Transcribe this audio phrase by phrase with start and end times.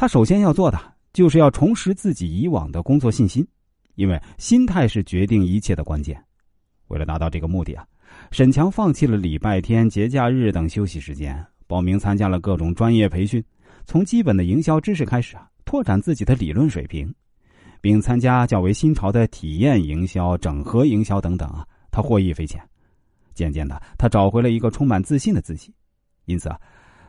[0.00, 0.78] 他首先要做的
[1.12, 3.44] 就是要重拾自己以往的工作信心，
[3.96, 6.24] 因为心态是决定一切的关键。
[6.86, 7.84] 为了达到这个目的啊，
[8.30, 13.44] 沈强放弃了礼拜天、节假日等休息时间，报名参加了各种专业培训，
[13.86, 17.12] 从基本的营销知识开始啊，拓展自己的理论水平，
[17.80, 22.62] 并参加较为新潮的体验营销、整合营销等等啊，他获益匪浅。
[23.34, 25.74] 渐渐的，他找回了一个充满自信的自己，
[26.26, 26.56] 因此啊。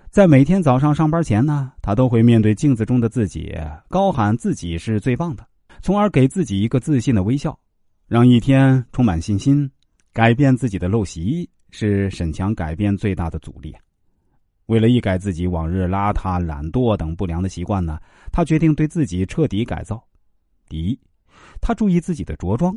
[0.10, 3.55] 在每天早上上班前呢，他都会面对镜子中的自己，
[3.88, 5.45] 高喊自己是最棒的，
[5.84, 7.58] 从而给自己一个自信的微笑，
[8.08, 9.70] 让一天充满信心。
[10.12, 13.73] 改变自己的陋习是沈强改变最大的阻力。
[14.66, 18.00] 为了一改自己往日邋遢、懒惰等不良的习惯呢，
[18.31, 20.03] 他决定对自己彻底改造。
[20.67, 21.00] 第一，
[21.62, 22.76] 他注意自己的着装，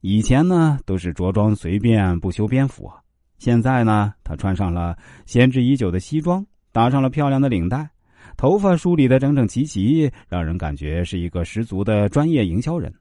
[0.00, 3.02] 以前呢都是着装随便不修边幅啊，
[3.38, 6.46] 现在呢他穿上了闲置已久的西装。
[6.72, 7.88] 打上了漂亮的领带，
[8.36, 12.92] 头发梳理的整整齐齐，让人感觉是一个十足的专业营销人。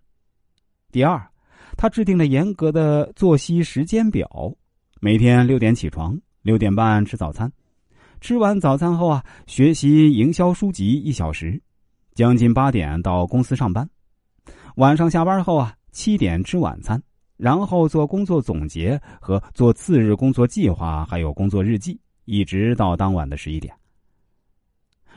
[0.92, 1.22] 第二，
[1.76, 4.28] 他制定了严格的作息时间表，
[5.00, 7.52] 每天六点起床，六点半吃早餐，
[8.22, 11.62] 吃完早餐后啊，学习营销书籍一小时，
[12.16, 13.88] 将近八点到公司上班，
[14.78, 17.00] 晚上下班后啊，七点吃晚餐，
[17.36, 22.00] 然后做工作总结和做次日工作计划，还有工作日记。
[22.28, 23.73] 一直到当晚的十一点。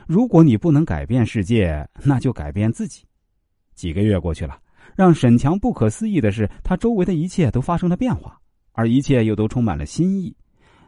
[0.07, 3.03] 如果你不能改变世界，那就改变自己。
[3.75, 4.57] 几个月过去了，
[4.95, 8.39] 让沈强不可思议的是，他周围的一切都发生了变化，
[8.71, 10.35] 而一切又都充满了新意。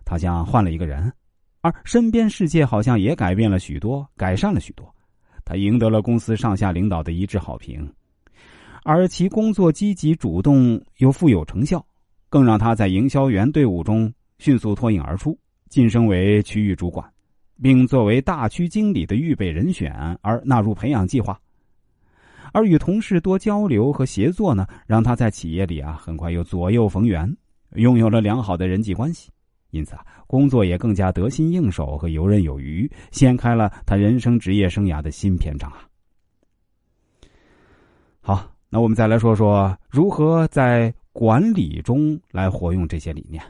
[0.05, 1.11] 他像换了一个人，
[1.61, 4.89] 而身边世界好像也改变了许多，改善了许多。
[5.43, 7.93] 他赢得了公司上下领导的一致好评，
[8.83, 11.85] 而其工作积极主动又富有成效，
[12.29, 15.37] 更让他在营销员队伍中迅速脱颖而出。
[15.73, 17.03] 晋升为区域主管，
[17.59, 21.35] 并作为大区经理的预备人选而纳入培养计划。
[22.51, 27.35] 而与同事多交流和协作呢，让他在企业里啊很快又左右逢源，
[27.71, 29.31] 拥有了良好的人际关系，
[29.71, 35.89] 因此啊工作也更加得心应手和游刃有余，掀开了他人生职业生涯的新篇章啊。
[38.21, 43.41] 好，那我们再来说说如何在管理中来活用这些理念。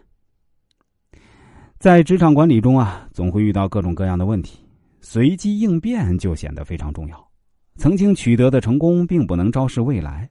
[1.83, 4.57] 在职场管理中啊，总会遇到各种各样的问题，
[5.01, 7.27] 随机应变就显得非常重要。
[7.75, 10.29] 曾经取得的成功并不能昭示未来，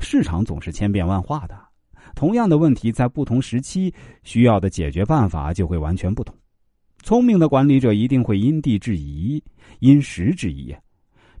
[0.00, 1.54] 市场总是千变万化的。
[2.14, 3.92] 同样的问题在不同时期
[4.22, 6.34] 需要的解决办法就会完全不同。
[7.02, 9.44] 聪明的管理者一定会因地制宜、
[9.80, 10.74] 因时制宜，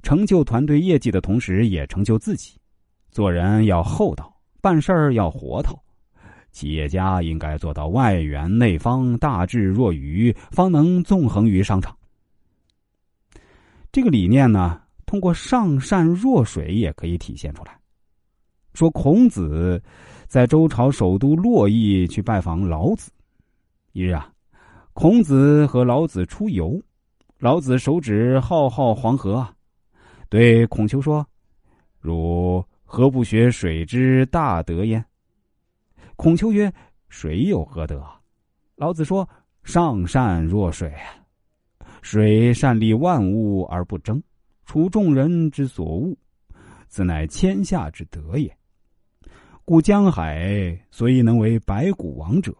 [0.02, 2.58] 成就团队业绩的同时也成就自己。
[3.10, 5.74] 做人要厚道，办事儿要活头。
[6.54, 11.94] 企业家应该做到外圆内方、大智若愚，方能纵横于商场。
[13.90, 17.76] 这个理念呢，通过上善若水也可以体现出来。
[18.72, 19.82] 说孔子
[20.28, 23.10] 在周朝首都洛邑去拜访老子，
[23.92, 24.30] 一日啊，
[24.92, 26.80] 孔子和老子出游，
[27.38, 29.52] 老子手指浩浩黄河啊，
[30.28, 31.26] 对孔丘说
[31.98, 35.04] ：“汝何不学水之大德焉？”
[36.16, 36.72] 孔丘曰
[37.08, 38.04] ：“水有何德？”
[38.76, 39.28] 老子说
[39.64, 40.92] ：“上善若水，
[42.02, 44.22] 水善利万物而不争，
[44.64, 46.16] 处众人之所恶，
[46.88, 48.56] 此乃天下之德也。
[49.64, 52.54] 故江海所以能为百谷王者，